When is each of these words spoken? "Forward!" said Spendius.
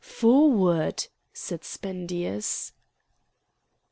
"Forward!" 0.03 1.05
said 1.31 1.63
Spendius. 1.63 2.71